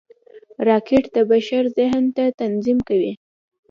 راکټ 0.67 1.03
د 1.15 1.17
بشر 1.29 1.63
ذهن 1.77 2.03
ته 2.15 2.23
تعظیم 2.39 2.79
کوي 2.87 3.13